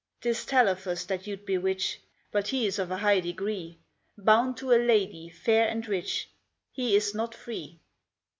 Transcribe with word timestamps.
'Tis 0.21 0.45
Telephus 0.47 1.05
that 1.05 1.27
you'd 1.27 1.45
bewitch: 1.45 1.99
But 2.31 2.47
he 2.47 2.65
is 2.65 2.79
of 2.79 2.89
a 2.89 2.97
high 2.97 3.19
degree; 3.19 3.77
Bound 4.17 4.57
to 4.57 4.73
a 4.73 4.81
lady 4.83 5.29
fair 5.29 5.67
and 5.67 5.87
rich, 5.87 6.27
He 6.71 6.95
is 6.95 7.13
not 7.13 7.35
free. 7.35 7.79